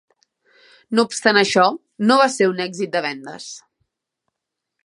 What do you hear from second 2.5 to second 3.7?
un èxit de vendes.